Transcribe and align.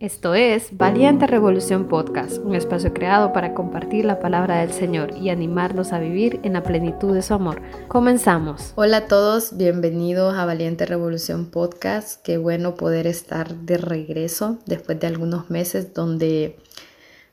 Esto 0.00 0.34
es 0.34 0.78
Valiente 0.78 1.26
Revolución 1.26 1.86
Podcast, 1.86 2.38
un 2.38 2.54
espacio 2.54 2.94
creado 2.94 3.34
para 3.34 3.52
compartir 3.52 4.06
la 4.06 4.18
palabra 4.18 4.60
del 4.60 4.72
Señor 4.72 5.14
y 5.14 5.28
animarlos 5.28 5.92
a 5.92 5.98
vivir 5.98 6.40
en 6.42 6.54
la 6.54 6.62
plenitud 6.62 7.12
de 7.12 7.20
su 7.20 7.34
amor. 7.34 7.60
Comenzamos. 7.86 8.72
Hola 8.76 8.96
a 8.96 9.06
todos, 9.08 9.58
bienvenidos 9.58 10.34
a 10.36 10.46
Valiente 10.46 10.86
Revolución 10.86 11.50
Podcast. 11.50 12.22
Qué 12.22 12.38
bueno 12.38 12.76
poder 12.76 13.06
estar 13.06 13.54
de 13.54 13.76
regreso 13.76 14.58
después 14.64 14.98
de 14.98 15.06
algunos 15.06 15.50
meses 15.50 15.92
donde 15.92 16.56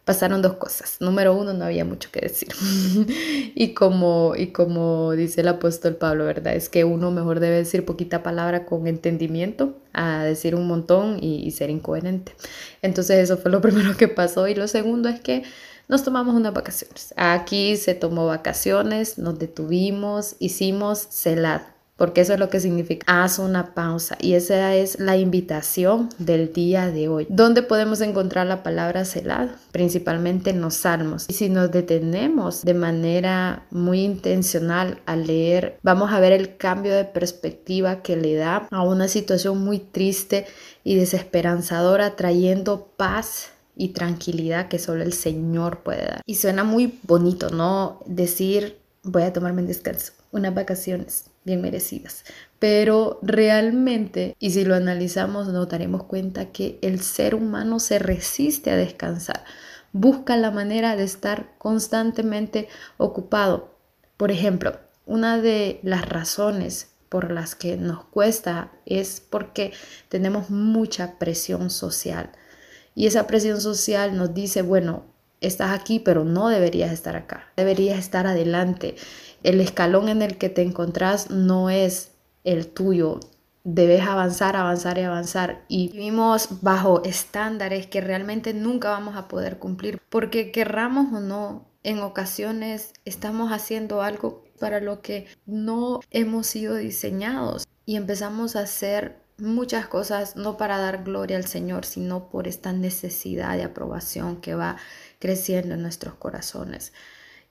pasaron 0.07 0.41
dos 0.41 0.53
cosas. 0.53 0.95
Número 1.01 1.33
uno, 1.33 1.51
no 1.51 1.65
había 1.65 1.83
mucho 1.83 2.09
que 2.13 2.21
decir. 2.21 2.47
y, 3.55 3.73
como, 3.73 4.35
y 4.37 4.47
como 4.53 5.11
dice 5.11 5.41
el 5.41 5.49
apóstol 5.49 5.97
Pablo, 5.97 6.23
¿verdad? 6.23 6.55
Es 6.55 6.69
que 6.69 6.85
uno 6.85 7.11
mejor 7.11 7.41
debe 7.41 7.57
decir 7.57 7.83
poquita 7.83 8.23
palabra 8.23 8.65
con 8.65 8.87
entendimiento 8.87 9.75
a 9.91 10.23
decir 10.23 10.55
un 10.55 10.65
montón 10.65 11.21
y, 11.21 11.51
ser 11.51 11.69
incoherente. 11.69 12.33
Entonces 12.81 13.17
eso 13.17 13.37
fue 13.37 13.51
lo 13.51 13.59
primero 13.67 13.97
que 13.97 14.07
pasó. 14.07 14.47
Y 14.47 14.55
lo 14.55 14.69
segundo 14.69 15.09
es 15.09 15.19
que 15.19 15.43
nos 15.89 16.05
tomamos 16.05 16.35
unas 16.35 16.53
vacaciones. 16.53 17.13
Aquí 17.17 17.75
se 17.75 17.93
tomó 17.93 18.27
vacaciones, 18.27 19.17
nos 19.17 19.37
detuvimos, 19.37 20.37
hicimos 20.39 21.05
celad 21.11 21.63
porque 21.97 22.21
eso 22.21 22.33
es 22.33 22.39
lo 22.39 22.49
que 22.49 22.59
significa 22.59 23.23
haz 23.23 23.39
una 23.39 23.73
pausa 23.73 24.17
y 24.21 24.33
esa 24.33 24.75
es 24.75 24.99
la 24.99 25.17
invitación 25.17 26.09
del 26.19 26.53
día 26.53 26.89
de 26.89 27.09
hoy. 27.09 27.27
¿Dónde 27.29 27.63
podemos 27.63 28.01
encontrar 28.01 28.47
la 28.47 28.63
palabra 28.63 29.03
celado? 29.03 29.49
Principalmente 29.71 30.51
en 30.51 30.61
los 30.61 30.75
salmos. 30.75 31.25
Y 31.27 31.33
si 31.33 31.49
nos 31.49 31.71
detenemos 31.71 32.63
de 32.63 32.75
manera 32.75 33.65
muy 33.71 34.01
intencional 34.01 35.01
a 35.05 35.15
leer, 35.15 35.79
vamos 35.81 36.11
a 36.11 36.19
ver 36.19 36.31
el 36.31 36.57
cambio 36.57 36.95
de 36.95 37.05
perspectiva 37.05 38.03
que 38.03 38.15
le 38.15 38.35
da 38.35 38.67
a 38.69 38.83
una 38.83 39.07
situación 39.07 39.63
muy 39.63 39.79
triste 39.79 40.45
y 40.83 40.95
desesperanzadora, 40.95 42.15
trayendo 42.15 42.91
paz 42.95 43.49
y 43.75 43.89
tranquilidad 43.89 44.67
que 44.67 44.79
solo 44.79 45.03
el 45.03 45.13
Señor 45.13 45.79
puede 45.79 46.05
dar. 46.05 46.21
Y 46.25 46.35
suena 46.35 46.63
muy 46.63 46.99
bonito, 47.03 47.49
¿no? 47.49 47.99
Decir, 48.05 48.77
voy 49.03 49.23
a 49.23 49.33
tomarme 49.33 49.61
un 49.61 49.67
descanso, 49.67 50.13
unas 50.31 50.53
vacaciones 50.53 51.25
bien 51.47 51.61
merecidas. 51.61 52.23
Pero 52.59 53.19
realmente, 53.23 54.35
y 54.37 54.51
si 54.51 54.65
lo 54.65 54.75
analizamos, 54.75 55.47
nos 55.47 55.67
daremos 55.67 56.03
cuenta 56.03 56.51
que 56.51 56.77
el 56.83 57.01
ser 57.01 57.33
humano 57.33 57.79
se 57.79 57.97
resiste 57.97 58.69
a 58.69 58.75
descansar, 58.75 59.43
busca 59.91 60.37
la 60.37 60.51
manera 60.51 60.95
de 60.95 61.03
estar 61.03 61.55
constantemente 61.57 62.67
ocupado. 62.97 63.75
Por 64.17 64.31
ejemplo, 64.31 64.79
una 65.07 65.41
de 65.41 65.79
las 65.81 66.07
razones 66.07 66.89
por 67.09 67.31
las 67.31 67.55
que 67.55 67.77
nos 67.77 68.03
cuesta 68.03 68.71
es 68.85 69.21
porque 69.21 69.71
tenemos 70.09 70.49
mucha 70.49 71.17
presión 71.17 71.69
social. 71.69 72.31
Y 72.93 73.07
esa 73.07 73.25
presión 73.27 73.61
social 73.61 74.17
nos 74.17 74.33
dice, 74.33 74.61
bueno, 74.61 75.05
estás 75.41 75.71
aquí, 75.71 75.99
pero 75.99 76.23
no 76.23 76.49
deberías 76.49 76.91
estar 76.91 77.15
acá, 77.15 77.51
deberías 77.55 77.99
estar 77.99 78.27
adelante 78.27 78.95
el 79.43 79.61
escalón 79.61 80.09
en 80.09 80.21
el 80.21 80.37
que 80.37 80.49
te 80.49 80.61
encontrás 80.61 81.29
no 81.29 81.69
es 81.69 82.11
el 82.43 82.67
tuyo. 82.67 83.19
Debes 83.63 84.01
avanzar, 84.01 84.55
avanzar 84.55 84.97
y 84.97 85.01
avanzar. 85.01 85.63
Y 85.67 85.89
vivimos 85.89 86.61
bajo 86.61 87.03
estándares 87.03 87.87
que 87.87 88.01
realmente 88.01 88.53
nunca 88.53 88.89
vamos 88.89 89.15
a 89.15 89.27
poder 89.27 89.59
cumplir. 89.59 90.01
Porque 90.09 90.51
querramos 90.51 91.13
o 91.13 91.19
no, 91.19 91.65
en 91.83 91.99
ocasiones 91.99 92.93
estamos 93.05 93.51
haciendo 93.51 94.01
algo 94.01 94.43
para 94.59 94.79
lo 94.79 95.01
que 95.01 95.27
no 95.45 95.99
hemos 96.11 96.47
sido 96.47 96.75
diseñados. 96.75 97.67
Y 97.85 97.95
empezamos 97.95 98.55
a 98.55 98.61
hacer 98.61 99.17
muchas 99.37 99.87
cosas 99.87 100.35
no 100.35 100.57
para 100.57 100.77
dar 100.77 101.03
gloria 101.03 101.37
al 101.37 101.45
Señor, 101.45 101.85
sino 101.85 102.29
por 102.29 102.47
esta 102.47 102.73
necesidad 102.73 103.55
de 103.55 103.63
aprobación 103.63 104.37
que 104.41 104.55
va 104.55 104.77
creciendo 105.19 105.75
en 105.75 105.81
nuestros 105.81 106.15
corazones. 106.15 106.93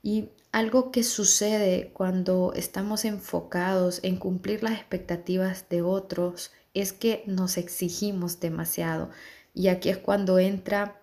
Y 0.03 0.31
algo 0.53 0.91
que 0.93 1.03
sucede 1.03 1.91
cuando 1.93 2.53
estamos 2.55 3.05
enfocados 3.05 4.01
en 4.03 4.17
cumplir 4.17 4.63
las 4.63 4.75
expectativas 4.75 5.69
de 5.69 5.83
otros 5.83 6.53
es 6.75 6.93
que 6.93 7.25
nos 7.27 7.57
exigimos 7.57 8.41
demasiado. 8.41 9.11
Y 9.55 9.69
aquí 9.69 9.89
es 9.89 9.99
cuando 9.99 10.39
entra 10.39 11.01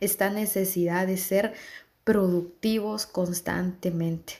esta 0.00 0.30
necesidad 0.30 1.06
de 1.06 1.16
ser 1.16 1.54
productivos 2.04 3.06
constantemente. 3.06 4.34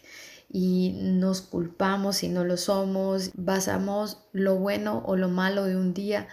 Y 0.50 0.94
nos 1.00 1.40
culpamos 1.40 2.16
si 2.16 2.28
no 2.28 2.44
lo 2.44 2.56
somos, 2.56 3.30
basamos 3.34 4.18
lo 4.32 4.56
bueno 4.56 5.02
o 5.06 5.16
lo 5.16 5.28
malo 5.28 5.64
de 5.64 5.76
un 5.76 5.94
día 5.94 6.28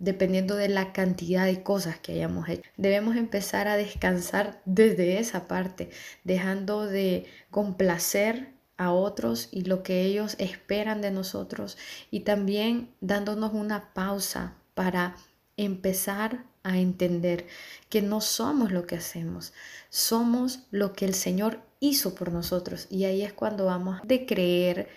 dependiendo 0.00 0.56
de 0.56 0.68
la 0.68 0.92
cantidad 0.92 1.46
de 1.46 1.62
cosas 1.62 2.00
que 2.00 2.12
hayamos 2.12 2.48
hecho. 2.48 2.68
Debemos 2.76 3.14
empezar 3.16 3.68
a 3.68 3.76
descansar 3.76 4.60
desde 4.64 5.18
esa 5.18 5.46
parte, 5.46 5.90
dejando 6.24 6.86
de 6.86 7.26
complacer 7.50 8.54
a 8.78 8.92
otros 8.92 9.48
y 9.52 9.64
lo 9.64 9.82
que 9.82 10.02
ellos 10.02 10.36
esperan 10.38 11.02
de 11.02 11.10
nosotros 11.10 11.76
y 12.10 12.20
también 12.20 12.90
dándonos 13.02 13.52
una 13.52 13.92
pausa 13.92 14.54
para 14.74 15.16
empezar 15.58 16.44
a 16.62 16.78
entender 16.78 17.46
que 17.90 18.00
no 18.00 18.22
somos 18.22 18.72
lo 18.72 18.86
que 18.86 18.96
hacemos, 18.96 19.52
somos 19.90 20.60
lo 20.70 20.94
que 20.94 21.04
el 21.04 21.14
Señor 21.14 21.60
hizo 21.78 22.14
por 22.14 22.32
nosotros 22.32 22.86
y 22.90 23.04
ahí 23.04 23.22
es 23.22 23.34
cuando 23.34 23.66
vamos 23.66 24.00
de 24.04 24.24
creer 24.24 24.88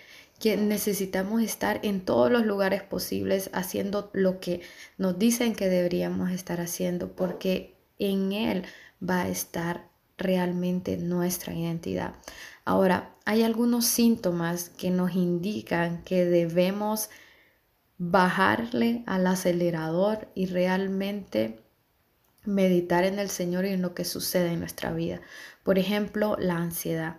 que 0.44 0.58
necesitamos 0.58 1.40
estar 1.40 1.80
en 1.84 2.04
todos 2.04 2.30
los 2.30 2.44
lugares 2.44 2.82
posibles 2.82 3.48
haciendo 3.54 4.10
lo 4.12 4.40
que 4.40 4.60
nos 4.98 5.18
dicen 5.18 5.54
que 5.54 5.70
deberíamos 5.70 6.30
estar 6.32 6.60
haciendo, 6.60 7.16
porque 7.16 7.78
en 7.98 8.34
Él 8.34 8.64
va 9.02 9.22
a 9.22 9.28
estar 9.28 9.88
realmente 10.18 10.98
nuestra 10.98 11.54
identidad. 11.54 12.16
Ahora, 12.66 13.14
hay 13.24 13.42
algunos 13.42 13.86
síntomas 13.86 14.68
que 14.68 14.90
nos 14.90 15.14
indican 15.14 16.02
que 16.02 16.26
debemos 16.26 17.08
bajarle 17.96 19.02
al 19.06 19.26
acelerador 19.26 20.28
y 20.34 20.44
realmente 20.44 21.58
meditar 22.44 23.04
en 23.04 23.18
el 23.18 23.30
Señor 23.30 23.64
y 23.64 23.70
en 23.70 23.80
lo 23.80 23.94
que 23.94 24.04
sucede 24.04 24.52
en 24.52 24.60
nuestra 24.60 24.92
vida. 24.92 25.22
Por 25.62 25.78
ejemplo, 25.78 26.36
la 26.38 26.56
ansiedad. 26.56 27.16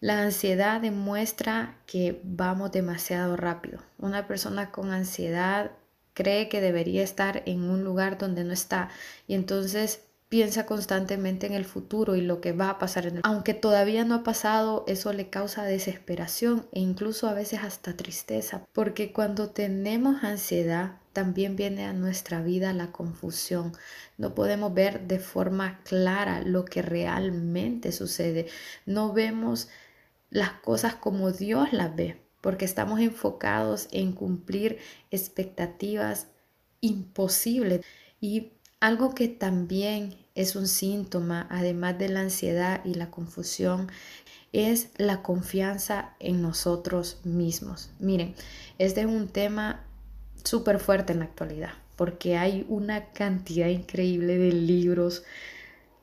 La 0.00 0.22
ansiedad 0.22 0.80
demuestra 0.82 1.78
que 1.86 2.20
vamos 2.22 2.70
demasiado 2.70 3.36
rápido. 3.36 3.78
Una 3.98 4.26
persona 4.26 4.70
con 4.70 4.90
ansiedad 4.90 5.70
cree 6.12 6.48
que 6.50 6.60
debería 6.60 7.02
estar 7.02 7.42
en 7.46 7.62
un 7.62 7.82
lugar 7.82 8.18
donde 8.18 8.44
no 8.44 8.52
está 8.52 8.90
y 9.26 9.34
entonces 9.34 10.02
piensa 10.28 10.66
constantemente 10.66 11.46
en 11.46 11.52
el 11.52 11.64
futuro 11.64 12.16
y 12.16 12.20
lo 12.20 12.40
que 12.40 12.52
va 12.52 12.70
a 12.70 12.78
pasar 12.78 13.12
aunque 13.22 13.54
todavía 13.54 14.04
no 14.04 14.16
ha 14.16 14.24
pasado 14.24 14.84
eso 14.88 15.12
le 15.12 15.30
causa 15.30 15.62
desesperación 15.62 16.66
e 16.72 16.80
incluso 16.80 17.28
a 17.28 17.34
veces 17.34 17.60
hasta 17.62 17.96
tristeza 17.96 18.66
porque 18.72 19.12
cuando 19.12 19.50
tenemos 19.50 20.24
ansiedad 20.24 20.96
también 21.12 21.54
viene 21.54 21.86
a 21.86 21.92
nuestra 21.92 22.42
vida 22.42 22.72
la 22.72 22.90
confusión 22.90 23.72
no 24.18 24.34
podemos 24.34 24.74
ver 24.74 25.06
de 25.06 25.20
forma 25.20 25.78
clara 25.84 26.40
lo 26.40 26.64
que 26.64 26.82
realmente 26.82 27.92
sucede 27.92 28.48
no 28.84 29.12
vemos 29.12 29.68
las 30.30 30.52
cosas 30.52 30.94
como 30.94 31.32
Dios 31.32 31.72
las 31.72 31.94
ve, 31.94 32.20
porque 32.40 32.64
estamos 32.64 33.00
enfocados 33.00 33.88
en 33.90 34.12
cumplir 34.12 34.78
expectativas 35.10 36.28
imposibles. 36.80 37.84
Y 38.20 38.52
algo 38.80 39.14
que 39.14 39.28
también 39.28 40.16
es 40.34 40.54
un 40.54 40.68
síntoma, 40.68 41.46
además 41.50 41.98
de 41.98 42.08
la 42.08 42.20
ansiedad 42.20 42.84
y 42.84 42.94
la 42.94 43.10
confusión, 43.10 43.90
es 44.52 44.88
la 44.96 45.22
confianza 45.22 46.14
en 46.20 46.42
nosotros 46.42 47.20
mismos. 47.24 47.90
Miren, 47.98 48.34
este 48.78 49.00
es 49.00 49.06
un 49.06 49.28
tema 49.28 49.84
súper 50.44 50.78
fuerte 50.78 51.12
en 51.12 51.18
la 51.20 51.24
actualidad, 51.24 51.72
porque 51.96 52.36
hay 52.36 52.64
una 52.68 53.12
cantidad 53.12 53.68
increíble 53.68 54.38
de 54.38 54.52
libros. 54.52 55.24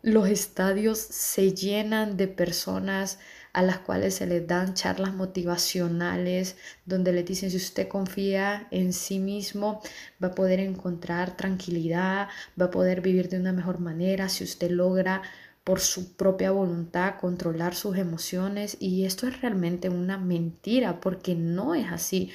Los 0.01 0.27
estadios 0.27 1.00
se 1.00 1.53
llenan 1.53 2.18
de 2.18 2.27
personas 2.27 3.19
a 3.53 3.61
las 3.61 3.79
cuales 3.79 4.15
se 4.15 4.25
les 4.25 4.45
dan 4.47 4.73
charlas 4.73 5.13
motivacionales 5.13 6.57
donde 6.85 7.13
le 7.13 7.23
dicen 7.23 7.51
si 7.51 7.57
usted 7.57 7.88
confía 7.88 8.67
en 8.71 8.94
sí 8.94 9.19
mismo 9.19 9.81
va 10.21 10.29
a 10.29 10.35
poder 10.35 10.59
encontrar 10.59 11.38
tranquilidad, 11.38 12.29
va 12.59 12.65
a 12.65 12.71
poder 12.71 13.01
vivir 13.01 13.29
de 13.29 13.39
una 13.39 13.53
mejor 13.53 13.79
manera, 13.79 14.27
si 14.27 14.44
usted 14.44 14.71
logra 14.71 15.21
por 15.63 15.79
su 15.79 16.13
propia 16.15 16.51
voluntad 16.51 17.19
controlar 17.19 17.75
sus 17.75 17.97
emociones 17.97 18.75
y 18.79 19.05
esto 19.05 19.27
es 19.27 19.41
realmente 19.41 19.88
una 19.89 20.17
mentira 20.17 20.99
porque 20.99 21.35
no 21.35 21.73
es 21.73 21.89
así. 21.91 22.31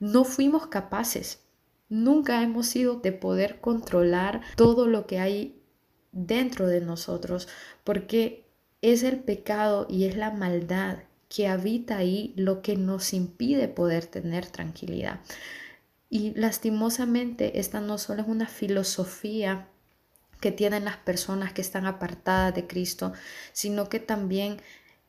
No 0.00 0.24
fuimos 0.24 0.66
capaces, 0.66 1.40
nunca 1.88 2.42
hemos 2.42 2.66
sido 2.66 2.96
de 2.96 3.12
poder 3.12 3.60
controlar 3.60 4.40
todo 4.56 4.86
lo 4.88 5.06
que 5.06 5.20
hay 5.20 5.62
dentro 6.10 6.66
de 6.66 6.80
nosotros 6.80 7.46
porque 7.84 8.42
es 8.82 9.02
el 9.04 9.20
pecado 9.20 9.86
y 9.88 10.04
es 10.04 10.16
la 10.16 10.30
maldad 10.30 10.98
que 11.28 11.48
habita 11.48 11.96
ahí 11.96 12.34
lo 12.36 12.60
que 12.60 12.76
nos 12.76 13.14
impide 13.14 13.68
poder 13.68 14.04
tener 14.04 14.44
tranquilidad. 14.46 15.20
Y 16.10 16.34
lastimosamente 16.34 17.58
esta 17.58 17.80
no 17.80 17.96
solo 17.96 18.20
es 18.20 18.28
una 18.28 18.46
filosofía 18.46 19.68
que 20.40 20.52
tienen 20.52 20.84
las 20.84 20.98
personas 20.98 21.54
que 21.54 21.62
están 21.62 21.86
apartadas 21.86 22.54
de 22.54 22.66
Cristo, 22.66 23.14
sino 23.52 23.88
que 23.88 24.00
también 24.00 24.58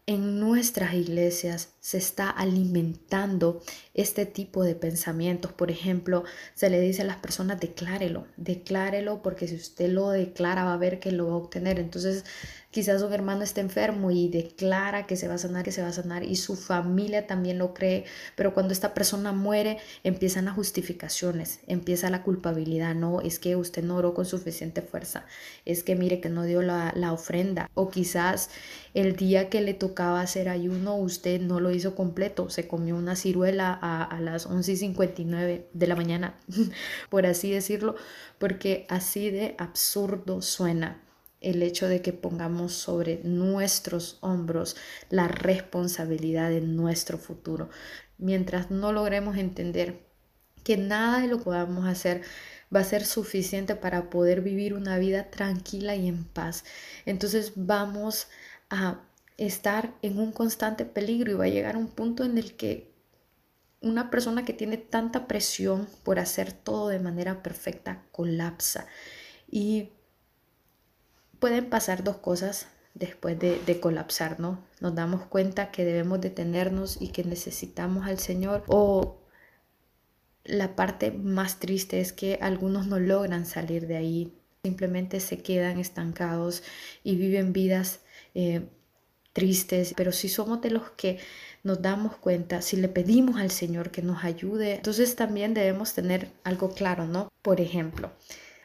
en 0.05 0.39
nuestras 0.39 0.93
iglesias 0.93 1.73
se 1.79 1.97
está 1.97 2.29
alimentando 2.29 3.61
este 3.93 4.25
tipo 4.25 4.63
de 4.63 4.75
pensamientos. 4.75 5.53
Por 5.53 5.71
ejemplo, 5.71 6.23
se 6.55 6.69
le 6.69 6.79
dice 6.79 7.03
a 7.03 7.05
las 7.05 7.17
personas, 7.17 7.59
declárelo, 7.59 8.27
declárelo, 8.35 9.21
porque 9.21 9.47
si 9.47 9.55
usted 9.55 9.89
lo 9.89 10.09
declara 10.09 10.65
va 10.65 10.73
a 10.73 10.77
ver 10.77 10.99
que 10.99 11.11
lo 11.11 11.27
va 11.27 11.33
a 11.33 11.37
obtener. 11.37 11.79
Entonces, 11.79 12.25
Quizás 12.73 13.03
un 13.03 13.13
hermano 13.13 13.43
esté 13.43 13.61
enfermo 13.61 14.09
y 14.09 14.29
declara 14.29 15.05
que 15.05 15.15
se 15.15 15.27
va 15.27 15.35
a 15.35 15.37
sanar, 15.37 15.63
que 15.63 15.71
se 15.71 15.83
va 15.83 15.89
a 15.89 15.93
sanar 15.93 16.23
y 16.23 16.37
su 16.37 16.55
familia 16.55 17.27
también 17.27 17.59
lo 17.59 17.71
cree, 17.71 18.05
pero 18.35 18.55
cuando 18.55 18.73
esta 18.73 18.95
persona 18.95 19.31
muere 19.31 19.77
empiezan 20.03 20.45
las 20.45 20.55
justificaciones, 20.55 21.59
empieza 21.67 22.09
la 22.09 22.23
culpabilidad, 22.23 22.95
no, 22.95 23.21
es 23.21 23.37
que 23.37 23.55
usted 23.55 23.83
no 23.83 23.97
oró 23.97 24.15
con 24.15 24.25
suficiente 24.25 24.81
fuerza, 24.81 25.27
es 25.65 25.83
que 25.83 25.95
mire 25.95 26.19
que 26.19 26.29
no 26.29 26.45
dio 26.45 26.63
la, 26.63 26.91
ofrenda 27.13 27.69
o 27.75 27.91
quizás 27.91 28.49
el 28.95 29.15
día 29.15 29.49
que 29.51 29.61
le 29.61 29.75
tocaba 29.75 30.21
hacer 30.21 30.49
ayuno 30.49 30.95
usted 30.95 31.39
no 31.39 31.59
lo 31.59 31.69
hizo 31.69 31.93
completo, 31.93 32.49
se 32.49 32.67
comió 32.67 32.95
una 32.95 33.15
ciruela 33.15 33.77
a, 33.79 34.03
a 34.03 34.19
las 34.19 34.49
11.59 34.49 35.65
de 35.71 35.87
la 35.87 35.95
mañana, 35.95 36.39
por 37.11 37.27
así 37.27 37.51
decirlo, 37.51 37.93
porque 38.39 38.87
así 38.89 39.29
de 39.29 39.53
absurdo 39.59 40.41
suena 40.41 41.03
el 41.43 41.61
hecho 41.61 41.87
de 41.87 42.01
que 42.01 42.13
pongamos 42.13 42.73
sobre 42.73 43.21
nuestros 43.23 44.17
hombros 44.21 44.75
la 45.09 45.27
responsabilidad 45.27 46.49
de 46.49 46.61
nuestro 46.61 47.17
futuro. 47.17 47.69
Mientras 48.17 48.71
no 48.71 48.91
logremos 48.91 49.37
entender 49.37 49.99
que 50.63 50.77
nada 50.77 51.19
de 51.19 51.27
lo 51.27 51.37
que 51.37 51.45
podamos 51.45 51.85
hacer 51.85 52.21
va 52.73 52.79
a 52.79 52.85
ser 52.85 53.05
suficiente 53.05 53.75
para 53.75 54.09
poder 54.09 54.41
vivir 54.41 54.73
una 54.73 54.97
vida 54.97 55.29
tranquila 55.29 55.95
y 55.95 56.07
en 56.07 56.23
paz. 56.23 56.63
Entonces 57.05 57.53
vamos 57.55 58.27
a 58.69 59.01
estar 59.37 59.93
en 60.01 60.19
un 60.19 60.31
constante 60.31 60.85
peligro 60.85 61.31
y 61.31 61.35
va 61.35 61.45
a 61.45 61.49
llegar 61.49 61.77
un 61.77 61.87
punto 61.87 62.23
en 62.23 62.37
el 62.37 62.55
que 62.55 62.91
una 63.81 64.09
persona 64.09 64.45
que 64.45 64.53
tiene 64.53 64.77
tanta 64.77 65.27
presión 65.27 65.87
por 66.03 66.17
hacer 66.17 66.53
todo 66.53 66.87
de 66.87 66.99
manera 66.99 67.43
perfecta 67.43 68.05
colapsa. 68.11 68.87
Y 69.51 69.89
pueden 71.43 71.65
pasar 71.65 72.05
dos 72.05 72.15
cosas 72.15 72.67
después 72.93 73.37
de, 73.37 73.79
colapsar, 73.81 74.39
¿no? 74.39 74.63
Nos 74.79 74.95
damos 74.95 75.25
cuenta 75.25 75.71
que 75.71 75.83
debemos 75.83 76.21
detenernos 76.21 77.01
y 77.01 77.09
que 77.09 77.25
necesitamos 77.25 78.07
al 78.07 78.17
Señor 78.17 78.63
o 78.67 79.17
la 80.45 80.77
parte 80.77 81.11
más 81.11 81.59
triste 81.59 81.99
es 81.99 82.13
que 82.13 82.39
algunos 82.41 82.87
no 82.87 82.97
logran 82.97 83.45
salir 83.45 83.87
de 83.87 83.97
ahí, 83.97 84.33
simplemente 84.63 85.19
se 85.19 85.39
quedan 85.39 85.79
estancados 85.79 86.63
y 87.03 87.17
viven 87.17 87.51
vidas 87.51 87.99
eh, 88.35 88.61
tristes, 89.33 89.93
pero 89.97 90.13
si 90.13 90.29
somos 90.29 90.61
de 90.61 90.69
los 90.69 90.91
que 90.91 91.19
nos 91.61 91.81
damos 91.81 92.15
cuenta, 92.15 92.61
si 92.61 92.77
le 92.77 92.87
pedimos 92.87 93.35
al 93.35 93.51
Señor 93.51 93.91
que 93.91 94.01
nos 94.01 94.23
ayude, 94.23 94.75
entonces 94.75 95.17
también 95.17 95.53
debemos 95.53 95.93
tener 95.93 96.31
algo 96.45 96.69
claro, 96.73 97.05
¿no? 97.05 97.27
Por 97.41 97.59
ejemplo, 97.59 98.13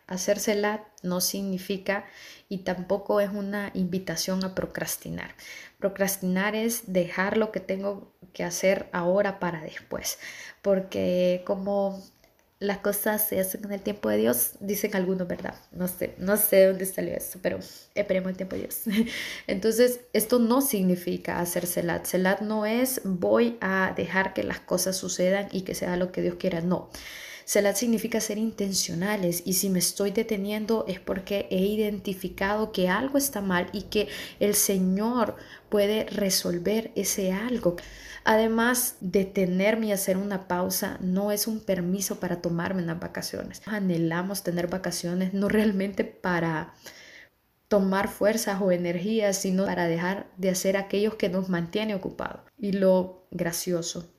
hacérsela 0.08 0.88
no 1.02 1.20
significa 1.20 2.04
y 2.48 2.58
tampoco 2.58 3.20
es 3.20 3.30
una 3.30 3.70
invitación 3.74 4.44
a 4.44 4.54
procrastinar. 4.54 5.34
Procrastinar 5.78 6.56
es 6.56 6.92
dejar 6.92 7.36
lo 7.36 7.52
que 7.52 7.60
tengo 7.60 8.12
que 8.32 8.42
hacer 8.42 8.88
ahora 8.92 9.38
para 9.38 9.60
después, 9.62 10.18
porque 10.62 11.42
como 11.46 12.02
las 12.60 12.78
cosas 12.78 13.28
se 13.28 13.38
hacen 13.38 13.64
en 13.64 13.72
el 13.72 13.82
tiempo 13.82 14.08
de 14.08 14.16
Dios, 14.16 14.52
dicen 14.58 14.96
algunos, 14.96 15.28
¿verdad? 15.28 15.54
No 15.70 15.86
sé, 15.86 16.14
no 16.18 16.36
sé 16.36 16.66
dónde 16.66 16.86
salió 16.86 17.14
eso, 17.14 17.38
pero 17.40 17.60
esperemos 17.94 18.30
el 18.30 18.36
tiempo 18.36 18.56
de 18.56 18.62
Dios. 18.62 18.80
Entonces, 19.46 20.00
esto 20.12 20.40
no 20.40 20.60
significa 20.60 21.38
hacer 21.38 21.66
celat. 21.66 22.06
Celat 22.06 22.40
no 22.40 22.66
es 22.66 23.02
voy 23.04 23.58
a 23.60 23.92
dejar 23.96 24.34
que 24.34 24.42
las 24.42 24.58
cosas 24.58 24.96
sucedan 24.96 25.48
y 25.52 25.62
que 25.62 25.76
sea 25.76 25.96
lo 25.96 26.10
que 26.10 26.22
Dios 26.22 26.34
quiera, 26.34 26.60
no. 26.60 26.90
Selat 27.48 27.76
significa 27.76 28.20
ser 28.20 28.36
intencionales 28.36 29.40
y 29.46 29.54
si 29.54 29.70
me 29.70 29.78
estoy 29.78 30.10
deteniendo 30.10 30.84
es 30.86 31.00
porque 31.00 31.48
he 31.50 31.60
identificado 31.60 32.72
que 32.72 32.90
algo 32.90 33.16
está 33.16 33.40
mal 33.40 33.70
y 33.72 33.84
que 33.84 34.08
el 34.38 34.52
Señor 34.52 35.34
puede 35.70 36.04
resolver 36.10 36.92
ese 36.94 37.32
algo. 37.32 37.76
Además, 38.24 38.96
detenerme 39.00 39.86
y 39.86 39.92
hacer 39.92 40.18
una 40.18 40.46
pausa 40.46 40.98
no 41.00 41.32
es 41.32 41.46
un 41.46 41.60
permiso 41.60 42.20
para 42.20 42.42
tomarme 42.42 42.82
unas 42.82 43.00
vacaciones. 43.00 43.62
Anhelamos 43.64 44.42
tener 44.42 44.66
vacaciones 44.66 45.32
no 45.32 45.48
realmente 45.48 46.04
para 46.04 46.74
tomar 47.68 48.08
fuerzas 48.08 48.60
o 48.60 48.72
energías, 48.72 49.38
sino 49.38 49.64
para 49.64 49.88
dejar 49.88 50.30
de 50.36 50.50
hacer 50.50 50.76
aquellos 50.76 51.14
que 51.14 51.30
nos 51.30 51.48
mantiene 51.48 51.94
ocupados. 51.94 52.42
Y 52.58 52.72
lo 52.72 53.26
gracioso 53.30 54.17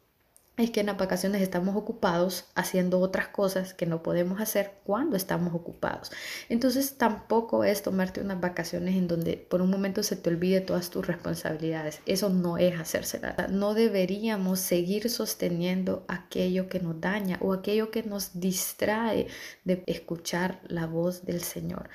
es 0.59 0.71
que 0.71 0.81
en 0.81 0.88
las 0.88 0.97
vacaciones 0.97 1.41
estamos 1.41 1.75
ocupados 1.75 2.45
haciendo 2.56 3.00
otras 3.00 3.29
cosas 3.29 3.73
que 3.73 3.85
no 3.85 4.03
podemos 4.03 4.41
hacer 4.41 4.73
cuando 4.83 5.15
estamos 5.15 5.53
ocupados. 5.53 6.11
Entonces 6.50 6.97
tampoco 6.97 7.63
es 7.63 7.81
tomarte 7.81 8.21
unas 8.21 8.41
vacaciones 8.41 8.95
en 8.95 9.07
donde 9.07 9.38
por 9.38 9.61
un 9.61 9.69
momento 9.69 10.03
se 10.03 10.15
te 10.15 10.29
olvide 10.29 10.61
todas 10.61 10.89
tus 10.89 11.07
responsabilidades. 11.07 12.01
Eso 12.06 12.29
no 12.29 12.57
es 12.57 12.79
hacerse 12.79 13.19
nada. 13.19 13.47
No 13.47 13.73
deberíamos 13.73 14.59
seguir 14.59 15.09
sosteniendo 15.09 16.03
aquello 16.07 16.67
que 16.67 16.79
nos 16.79 17.00
daña 17.00 17.38
o 17.41 17.53
aquello 17.53 17.91
que 17.91 18.03
nos 18.03 18.39
distrae 18.39 19.27
de 19.63 19.83
escuchar 19.88 20.59
la 20.67 20.88
voz 20.88 21.25
del 21.25 21.41
Señor. 21.41 21.89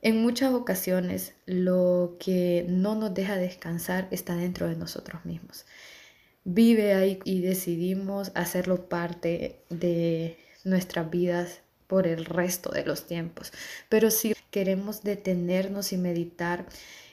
En 0.00 0.22
muchas 0.22 0.54
ocasiones 0.54 1.34
lo 1.44 2.16
que 2.20 2.64
no 2.68 2.94
nos 2.94 3.12
deja 3.12 3.36
descansar 3.36 4.08
está 4.12 4.36
dentro 4.36 4.68
de 4.68 4.76
nosotros 4.76 5.24
mismos 5.24 5.66
vive 6.48 6.94
ahí 6.94 7.20
y 7.24 7.42
decidimos 7.42 8.32
hacerlo 8.34 8.88
parte 8.88 9.60
de 9.68 10.38
nuestras 10.64 11.10
vidas 11.10 11.60
por 11.86 12.06
el 12.06 12.24
resto 12.24 12.70
de 12.70 12.86
los 12.86 13.06
tiempos. 13.06 13.52
Pero 13.90 14.10
si 14.10 14.34
queremos 14.50 15.02
detenernos 15.02 15.92
y 15.92 15.98
meditar 15.98 16.64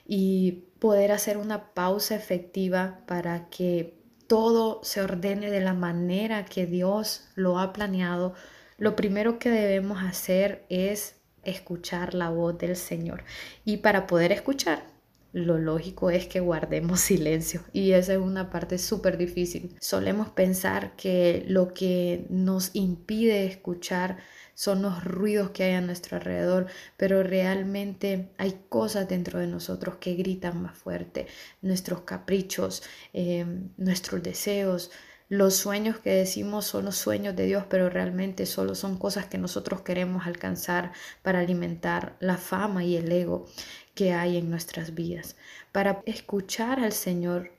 y 0.07 0.63
poder 0.79 1.11
hacer 1.11 1.37
una 1.37 1.73
pausa 1.73 2.15
efectiva 2.15 3.01
para 3.07 3.49
que 3.49 3.97
todo 4.27 4.79
se 4.83 5.01
ordene 5.01 5.51
de 5.51 5.61
la 5.61 5.73
manera 5.73 6.45
que 6.45 6.65
Dios 6.65 7.27
lo 7.35 7.59
ha 7.59 7.73
planeado, 7.73 8.35
lo 8.77 8.95
primero 8.95 9.37
que 9.37 9.49
debemos 9.49 10.01
hacer 10.01 10.65
es 10.69 11.15
escuchar 11.43 12.13
la 12.13 12.29
voz 12.29 12.57
del 12.57 12.77
Señor. 12.77 13.25
Y 13.65 13.77
para 13.77 14.07
poder 14.07 14.31
escuchar, 14.31 14.94
lo 15.35 15.57
lógico 15.57 16.09
es 16.09 16.27
que 16.27 16.39
guardemos 16.39 17.01
silencio 17.11 17.61
y 17.73 17.91
esa 17.91 18.13
es 18.13 18.19
una 18.19 18.49
parte 18.49 18.77
súper 18.77 19.17
difícil. 19.17 19.75
Solemos 19.81 20.29
pensar 20.29 20.95
que 20.95 21.43
lo 21.47 21.73
que 21.73 22.25
nos 22.29 22.71
impide 22.73 23.45
escuchar 23.45 24.17
son 24.53 24.81
los 24.81 25.03
ruidos 25.03 25.49
que 25.49 25.65
hay 25.65 25.73
a 25.73 25.81
nuestro 25.81 26.15
alrededor, 26.15 26.67
pero 26.95 27.21
realmente 27.21 28.29
hay 28.37 28.61
cosas 28.69 29.09
dentro 29.09 29.39
de 29.39 29.47
nosotros 29.47 29.97
que 29.97 30.15
gritan 30.15 30.61
más 30.61 30.77
fuerte, 30.77 31.27
nuestros 31.61 32.01
caprichos, 32.01 32.81
em, 33.11 33.71
nuestros 33.75 34.23
deseos, 34.23 34.91
los 35.27 35.55
sueños 35.55 35.97
que 35.97 36.11
decimos 36.11 36.65
son 36.65 36.85
los 36.85 36.97
sueños 36.97 37.35
de 37.35 37.47
Dios, 37.47 37.65
pero 37.67 37.89
realmente 37.89 38.45
solo 38.45 38.75
son 38.75 38.97
cosas 38.97 39.25
que 39.25 39.39
nosotros 39.39 39.81
queremos 39.81 40.27
alcanzar 40.27 40.93
para 41.23 41.39
alimentar 41.39 42.15
la 42.19 42.37
fama 42.37 42.83
y 42.83 42.95
el 42.95 43.11
ego 43.11 43.47
que 43.95 44.13
hay 44.13 44.37
en 44.37 44.49
nuestras 44.49 44.93
vidas. 44.93 45.35
Para 45.71 46.03
escuchar 46.05 46.79
al 46.79 46.91
Señor 46.91 47.51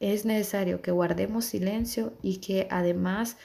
es 0.00 0.24
necesario 0.24 0.82
que 0.82 0.90
guardemos 0.90 1.44
silencio 1.44 2.12
y 2.22 2.38
que 2.38 2.66
además 2.70 3.36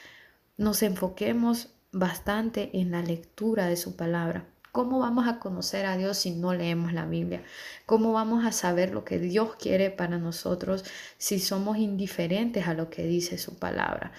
nos 0.58 0.84
enfoquemos 0.84 1.70
bastante 1.92 2.72
en 2.74 2.92
la 2.92 3.02
lectura 3.02 3.68
de 3.68 3.78
su 3.78 3.96
palabra. 3.96 4.46
¿Cómo 4.72 5.00
vamos 5.00 5.28
a 5.28 5.40
conocer 5.40 5.86
a 5.86 5.96
Dios 5.96 6.18
si 6.18 6.32
no 6.32 6.54
leemos 6.54 6.92
la 6.92 7.06
Biblia? 7.06 7.44
¿Cómo 7.86 8.12
vamos 8.12 8.44
a 8.46 8.52
saber 8.52 8.92
lo 8.92 9.06
que 9.06 9.20
Dios 9.20 9.56
quiere 9.56 9.90
para 9.90 10.18
nosotros 10.18 10.84
si 11.18 11.40
somos 11.40 11.78
indiferentes 11.78 12.68
a 12.68 12.74
lo 12.74 12.90
que 12.90 13.04
dice 13.04 13.38
su 13.38 13.58
palabra? 13.58 14.12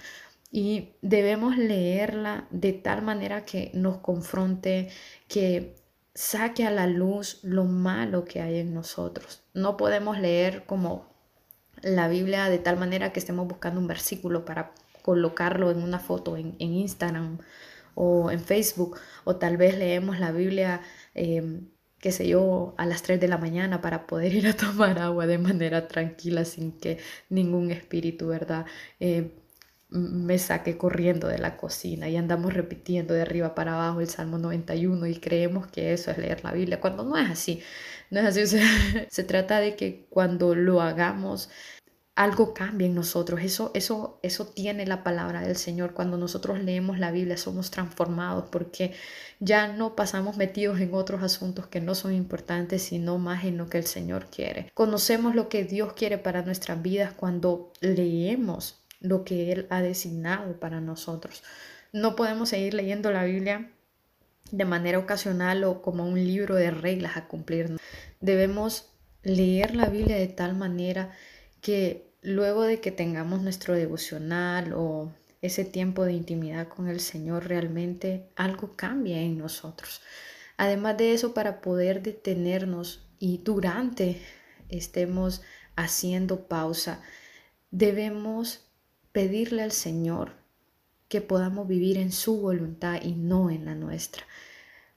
Y 0.51 0.93
debemos 1.03 1.57
leerla 1.57 2.47
de 2.49 2.73
tal 2.73 3.03
manera 3.03 3.45
que 3.45 3.69
nos 3.75 3.97
confronte, 3.97 4.89
que 5.27 5.75
saque 6.17 6.65
a 6.65 6.71
la 6.71 6.87
luz 6.87 7.39
lo 7.43 7.65
malo 7.65 8.25
que 8.25 8.41
hay 8.41 8.57
en 8.57 8.73
nosotros. 8.73 9.43
No 9.53 9.77
podemos 9.77 10.17
leer 10.17 10.65
como 10.65 11.05
la 11.83 12.07
Biblia 12.07 12.49
de 12.49 12.57
tal 12.57 12.75
manera 12.75 13.13
que 13.13 13.19
estemos 13.19 13.47
buscando 13.47 13.79
un 13.79 13.85
versículo 13.85 14.43
para 14.43 14.73
colocarlo 15.03 15.69
en 15.69 15.83
una 15.83 15.99
foto 15.99 16.35
en, 16.35 16.55
Instagram 16.59 17.37
o 17.93 18.31
en 18.31 18.39
Facebook, 18.39 18.97
o 19.25 19.35
tal 19.35 19.57
vez 19.57 19.77
leemos 19.77 20.19
la 20.19 20.31
Biblia, 20.31 20.81
eh, 21.13 21.61
qué 21.99 22.11
sé 22.11 22.27
yo, 22.27 22.73
a 22.79 22.87
las 22.87 23.03
3 23.03 23.19
de 23.19 23.27
la 23.27 23.37
mañana 23.37 23.79
para 23.79 24.07
poder 24.07 24.33
ir 24.33 24.47
a 24.47 24.53
tomar 24.57 24.97
agua 24.97 25.27
de 25.27 25.37
manera 25.37 25.87
tranquila 25.87 26.45
sin 26.45 26.71
que 26.79 26.97
ningún 27.29 27.69
espíritu, 27.69 28.25
¿verdad? 28.25 28.65
Eh, 28.99 29.35
me 29.89 30.37
saque 30.37 30.77
corriendo 30.77 31.27
de 31.27 31.37
la 31.37 31.57
cocina 31.57 32.09
y 32.09 32.17
andamos 32.17 32.53
repitiendo 32.53 33.13
de 33.13 33.21
arriba 33.21 33.55
para 33.55 33.75
abajo 33.75 34.01
el 34.01 34.09
Salmo 34.09 34.37
91 34.37 35.07
y 35.07 35.15
creemos 35.19 35.67
que 35.67 35.93
eso 35.93 36.11
es 36.11 36.17
leer 36.17 36.43
la 36.43 36.51
Biblia, 36.51 36.81
cuando 36.81 37.03
no 37.03 37.17
es 37.17 37.29
así. 37.29 37.61
No 38.09 38.19
es 38.19 38.37
así, 38.37 38.59
se 39.09 39.23
trata 39.23 39.59
de 39.59 39.75
que 39.75 40.07
cuando 40.09 40.55
lo 40.55 40.81
hagamos 40.81 41.49
algo 42.17 42.53
cambia 42.53 42.87
en 42.87 42.95
nosotros. 42.95 43.39
Eso, 43.41 43.71
eso, 43.75 44.19
eso 44.23 44.47
tiene 44.47 44.85
la 44.87 45.03
palabra 45.03 45.41
del 45.41 45.55
Señor. 45.55 45.93
Cuando 45.93 46.17
nosotros 46.17 46.59
leemos 46.59 46.97
la 46.99 47.11
Biblia 47.11 47.37
somos 47.37 47.69
transformados 47.69 48.45
porque 48.51 48.93
ya 49.39 49.67
no 49.67 49.95
pasamos 49.95 50.35
metidos 50.35 50.79
en 50.79 50.93
otros 50.95 51.21
asuntos 51.21 51.67
que 51.67 51.79
no 51.79 51.93
son 51.93 52.13
importantes, 52.13 52.81
sino 52.81 53.19
más 53.19 53.45
en 53.45 53.57
lo 53.57 53.69
que 53.69 53.77
el 53.77 53.85
Señor 53.85 54.29
quiere. 54.31 54.71
Conocemos 54.73 55.35
lo 55.35 55.47
que 55.47 55.63
Dios 55.63 55.93
quiere 55.93 56.17
para 56.17 56.41
nuestras 56.41 56.81
vidas 56.81 57.13
cuando 57.13 57.71
leemos 57.81 58.83
lo 58.99 59.23
que 59.23 59.51
Él 59.51 59.67
ha 59.69 59.81
designado 59.81 60.59
para 60.59 60.81
nosotros. 60.81 61.43
No 61.93 62.15
podemos 62.15 62.49
seguir 62.49 62.73
leyendo 62.73 63.11
la 63.11 63.23
Biblia 63.25 63.71
de 64.51 64.65
manera 64.65 64.99
ocasional 64.99 65.63
o 65.63 65.81
como 65.81 66.05
un 66.05 66.15
libro 66.15 66.55
de 66.55 66.71
reglas 66.71 67.17
a 67.17 67.27
cumplir. 67.27 67.77
Debemos 68.21 68.89
leer 69.23 69.75
la 69.75 69.89
Biblia 69.89 70.15
de 70.15 70.27
tal 70.27 70.55
manera 70.55 71.11
que 71.61 72.07
luego 72.21 72.63
de 72.63 72.79
que 72.79 72.91
tengamos 72.91 73.41
nuestro 73.41 73.73
devocional 73.73 74.73
o 74.73 75.11
ese 75.41 75.65
tiempo 75.65 76.03
de 76.03 76.13
intimidad 76.13 76.67
con 76.67 76.87
el 76.87 76.99
Señor, 76.99 77.47
realmente 77.47 78.29
algo 78.35 78.75
cambia 78.75 79.19
en 79.19 79.37
nosotros. 79.37 80.01
Además 80.57 80.97
de 80.97 81.13
eso, 81.13 81.33
para 81.33 81.61
poder 81.61 82.01
detenernos 82.01 83.07
y 83.19 83.39
durante 83.39 84.21
estemos 84.69 85.41
haciendo 85.75 86.47
pausa, 86.47 87.01
debemos 87.69 88.66
pedirle 89.17 89.63
al 89.63 89.71
Señor 89.71 90.33
que 91.07 91.21
podamos 91.21 91.67
vivir 91.67 91.97
en 91.97 92.11
su 92.11 92.39
voluntad 92.39 93.01
y 93.01 93.13
no 93.13 93.49
en 93.49 93.65
la 93.65 93.73
nuestra. 93.73 94.23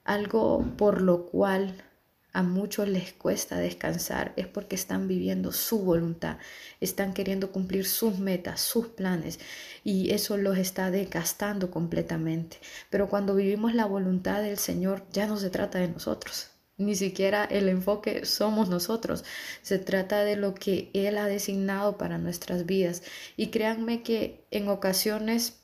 Algo 0.03 0.63
por 0.77 1.01
lo 1.01 1.25
cual 1.25 1.83
a 2.31 2.43
muchos 2.43 2.87
les 2.87 3.13
cuesta 3.13 3.57
descansar 3.57 4.33
es 4.35 4.45
porque 4.45 4.75
están 4.75 5.07
viviendo 5.07 5.51
su 5.51 5.79
voluntad, 5.79 6.37
están 6.79 7.15
queriendo 7.15 7.51
cumplir 7.51 7.87
sus 7.87 8.19
metas, 8.19 8.61
sus 8.61 8.89
planes 8.89 9.39
y 9.83 10.11
eso 10.11 10.37
los 10.37 10.59
está 10.59 10.91
desgastando 10.91 11.71
completamente. 11.71 12.57
Pero 12.91 13.09
cuando 13.09 13.33
vivimos 13.33 13.73
la 13.73 13.87
voluntad 13.87 14.43
del 14.43 14.59
Señor 14.59 15.03
ya 15.11 15.25
no 15.25 15.37
se 15.37 15.49
trata 15.49 15.79
de 15.79 15.87
nosotros. 15.87 16.51
Ni 16.81 16.95
siquiera 16.95 17.45
el 17.45 17.69
enfoque 17.69 18.25
somos 18.25 18.69
nosotros. 18.69 19.23
Se 19.61 19.79
trata 19.79 20.23
de 20.23 20.35
lo 20.35 20.55
que 20.55 20.89
Él 20.93 21.17
ha 21.17 21.25
designado 21.25 21.97
para 21.97 22.17
nuestras 22.17 22.65
vidas. 22.65 23.03
Y 23.37 23.47
créanme 23.47 24.03
que 24.03 24.45
en 24.51 24.67
ocasiones 24.67 25.61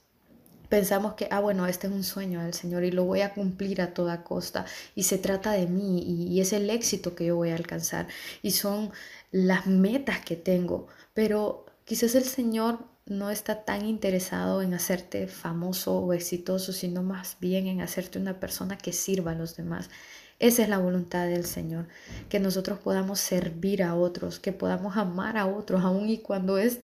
pensamos 0.69 1.13
que, 1.13 1.27
ah, 1.31 1.39
bueno, 1.39 1.65
este 1.67 1.87
es 1.87 1.93
un 1.93 2.03
sueño 2.03 2.41
del 2.43 2.53
Señor 2.53 2.83
y 2.83 2.91
lo 2.91 3.03
voy 3.05 3.21
a 3.21 3.33
cumplir 3.33 3.81
a 3.81 3.93
toda 3.93 4.23
costa 4.23 4.65
y 4.95 5.03
se 5.03 5.17
trata 5.17 5.51
de 5.51 5.67
mí 5.67 6.03
y, 6.03 6.39
es 6.41 6.53
el 6.53 6.69
éxito 6.69 7.15
que 7.15 7.25
yo 7.25 7.35
voy 7.35 7.49
a 7.49 7.55
alcanzar 7.55 8.07
y 8.41 8.51
son 8.51 8.91
las 9.31 9.67
metas 9.67 10.19
que 10.21 10.35
tengo, 10.35 10.87
pero 11.13 11.65
quizás 11.85 12.15
el 12.15 12.25
Señor 12.25 12.79
no 13.05 13.29
está 13.29 13.63
tan 13.63 13.85
interesado 13.85 14.61
en 14.61 14.73
hacerte 14.73 15.27
famoso 15.27 15.99
o 15.99 16.13
exitoso, 16.13 16.73
sino 16.73 17.03
más 17.03 17.37
bien 17.39 17.67
en 17.67 17.81
hacerte 17.81 18.19
una 18.19 18.39
persona 18.39 18.77
que 18.77 18.91
sirva 18.91 19.31
a 19.31 19.35
los 19.35 19.55
demás. 19.55 19.89
Esa 20.39 20.63
es 20.63 20.69
la 20.69 20.77
voluntad 20.77 21.27
del 21.27 21.45
Señor, 21.45 21.87
que 22.29 22.39
nosotros 22.39 22.79
podamos 22.79 23.19
servir 23.19 23.81
a 23.81 23.95
otros, 23.95 24.39
que 24.39 24.51
podamos 24.51 24.95
amar 24.95 25.37
a 25.37 25.47
otros, 25.47 25.83
aun 25.83 26.09
y 26.09 26.19
cuando 26.19 26.57
es 26.57 26.81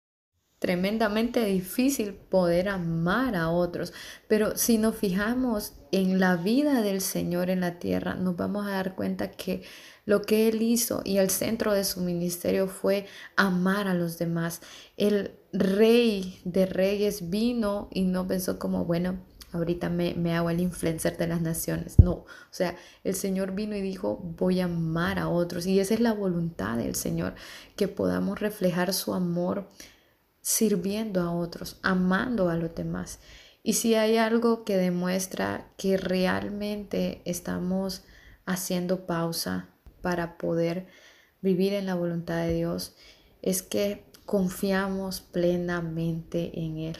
tremendamente 0.62 1.44
difícil 1.44 2.14
poder 2.14 2.70
amar 2.70 3.36
a 3.36 3.50
otros, 3.50 3.94
pero 4.28 4.56
si 4.58 4.78
nos 4.78 4.96
fijamos 4.96 5.74
en 5.92 6.20
la 6.20 6.38
vida 6.38 6.82
del 6.84 7.02
Señor 7.02 7.50
en 7.50 7.62
la 7.62 7.80
tierra, 7.80 8.14
nos 8.14 8.38
vamos 8.38 8.68
a 8.68 8.72
dar 8.72 8.96
cuenta 8.96 9.32
que 9.32 9.64
lo 10.06 10.22
que 10.22 10.48
Él 10.48 10.62
hizo 10.62 11.02
y 11.04 11.18
el 11.18 11.32
centro 11.32 11.74
de 11.74 11.84
su 11.84 12.02
ministerio 12.02 12.68
fue 12.68 13.08
amar 13.36 13.88
a 13.88 13.96
los 13.96 14.20
demás. 14.20 14.62
El 14.98 15.32
rey 15.52 16.40
de 16.46 16.68
reyes 16.68 17.32
vino 17.32 17.90
y 17.92 18.04
no 18.04 18.28
pensó 18.28 18.60
como, 18.60 18.86
bueno, 18.86 19.20
ahorita 19.54 19.90
me, 19.90 20.14
me 20.14 20.36
hago 20.36 20.50
el 20.50 20.60
influencer 20.60 21.18
de 21.18 21.28
las 21.28 21.42
naciones. 21.42 22.00
No, 22.00 22.12
o 22.12 22.26
sea, 22.52 22.76
el 23.04 23.16
Señor 23.16 23.54
vino 23.54 23.76
y 23.76 23.82
dijo, 23.82 24.18
voy 24.38 24.60
a 24.60 24.66
amar 24.66 25.20
a 25.20 25.30
otros. 25.30 25.66
Y 25.66 25.80
esa 25.80 25.94
es 25.94 26.00
la 26.00 26.14
voluntad 26.14 26.78
del 26.78 26.96
Señor, 26.96 27.36
que 27.76 27.88
podamos 27.88 28.40
reflejar 28.40 28.94
su 28.94 29.14
amor 29.14 29.68
sirviendo 30.42 31.22
a 31.22 31.32
otros, 31.32 31.80
amando 31.84 32.50
a 32.50 32.56
los 32.56 32.74
demás. 32.74 33.20
Y 33.64 33.74
si 33.74 33.96
hay 33.96 34.18
algo 34.18 34.64
que 34.64 34.78
demuestra 34.78 35.72
que 35.78 35.98
realmente 35.98 37.22
estamos 37.26 38.04
haciendo 38.46 39.06
pausa 39.06 39.70
para 40.02 40.38
poder 40.38 40.88
vivir 41.42 41.74
en 41.74 41.86
la 41.86 41.96
voluntad 41.96 42.38
de 42.46 42.54
Dios, 42.54 42.96
es 43.42 43.62
que 43.62 44.06
confiamos 44.26 45.22
plenamente 45.22 46.60
en 46.60 46.78
Él. 46.78 46.98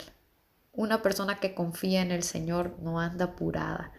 Una 0.74 1.02
persona 1.02 1.40
que 1.40 1.54
confía 1.54 2.02
en 2.02 2.12
el 2.12 2.24
Señor 2.24 2.78
no 2.82 3.00
anda 3.00 3.26
apurada. 3.26 3.92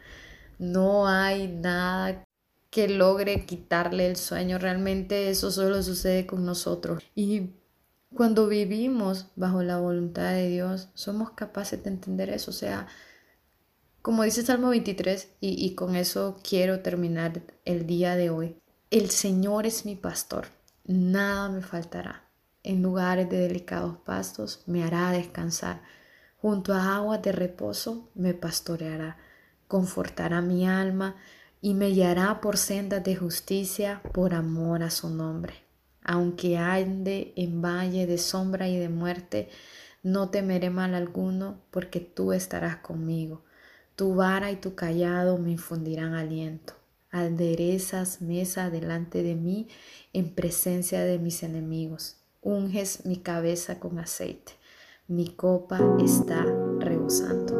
No 0.58 1.06
hay 1.06 1.48
nada 1.48 2.24
que 2.70 2.88
logre 2.88 3.44
quitarle 3.44 4.06
el 4.06 4.16
sueño. 4.16 4.58
Realmente 4.58 5.28
eso 5.28 5.50
solo 5.50 5.82
sucede 5.82 6.26
con 6.26 6.46
nosotros. 6.46 7.02
Y 7.14 7.50
cuando 8.14 8.48
vivimos 8.48 9.26
bajo 9.36 9.62
la 9.62 9.78
voluntad 9.78 10.32
de 10.32 10.48
Dios, 10.48 10.88
somos 10.94 11.30
capaces 11.30 11.82
de 11.82 11.90
entender 11.90 12.30
eso. 12.30 12.50
O 12.50 12.54
sea, 12.54 12.86
como 14.00 14.22
dice 14.22 14.42
Salmo 14.42 14.70
23, 14.70 15.28
y, 15.40 15.64
y 15.64 15.74
con 15.74 15.96
eso 15.96 16.38
quiero 16.42 16.80
terminar 16.80 17.42
el 17.64 17.86
día 17.86 18.16
de 18.16 18.30
hoy, 18.30 18.56
el 18.90 19.10
Señor 19.10 19.66
es 19.66 19.86
mi 19.86 19.96
pastor, 19.96 20.48
nada 20.84 21.48
me 21.48 21.62
faltará. 21.62 22.28
En 22.62 22.82
lugares 22.82 23.28
de 23.30 23.38
delicados 23.38 23.96
pastos 23.98 24.62
me 24.66 24.84
hará 24.84 25.10
descansar. 25.10 25.82
Junto 26.42 26.74
a 26.74 26.96
aguas 26.96 27.22
de 27.22 27.30
reposo 27.30 28.10
me 28.16 28.34
pastoreará, 28.34 29.16
confortará 29.68 30.40
mi 30.40 30.66
alma 30.66 31.14
y 31.60 31.72
me 31.74 31.90
guiará 31.90 32.40
por 32.40 32.56
sendas 32.56 33.04
de 33.04 33.14
justicia 33.14 34.02
por 34.12 34.34
amor 34.34 34.82
a 34.82 34.90
su 34.90 35.08
nombre. 35.08 35.54
Aunque 36.02 36.58
ande 36.58 37.32
en 37.36 37.62
valle 37.62 38.08
de 38.08 38.18
sombra 38.18 38.68
y 38.68 38.76
de 38.76 38.88
muerte, 38.88 39.50
no 40.02 40.30
temeré 40.30 40.68
mal 40.68 40.96
alguno, 40.96 41.60
porque 41.70 42.00
tú 42.00 42.32
estarás 42.32 42.78
conmigo. 42.78 43.44
Tu 43.94 44.12
vara 44.12 44.50
y 44.50 44.56
tu 44.56 44.74
callado 44.74 45.38
me 45.38 45.52
infundirán 45.52 46.14
aliento. 46.14 46.72
Aderezas 47.12 48.20
mesa 48.20 48.68
delante 48.68 49.22
de 49.22 49.36
mí 49.36 49.68
en 50.12 50.34
presencia 50.34 51.02
de 51.04 51.20
mis 51.20 51.44
enemigos. 51.44 52.16
Unges 52.40 53.06
mi 53.06 53.18
cabeza 53.18 53.78
con 53.78 54.00
aceite. 54.00 54.54
Mi 55.12 55.28
copa 55.28 55.78
está 56.02 56.42
rebosando. 56.78 57.52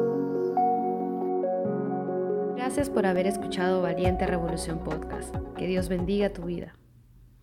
Gracias 2.56 2.88
por 2.88 3.04
haber 3.04 3.26
escuchado 3.26 3.82
Valiente 3.82 4.26
Revolución 4.26 4.78
Podcast. 4.78 5.36
Que 5.58 5.66
Dios 5.66 5.90
bendiga 5.90 6.32
tu 6.32 6.44
vida. 6.44 6.72